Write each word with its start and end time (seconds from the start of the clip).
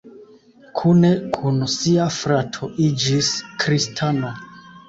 Kune 0.79 1.11
kun 1.35 1.59
sia 1.75 2.07
frato 2.17 2.71
iĝis 2.87 3.31
kristano. 3.65 4.37